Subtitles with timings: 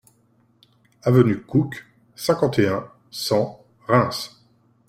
[1.03, 4.43] Avenue Cook, cinquante et un, cent Reims